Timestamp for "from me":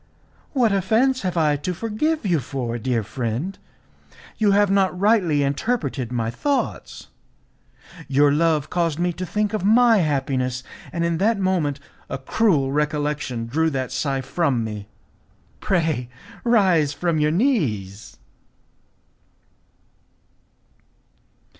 14.21-14.87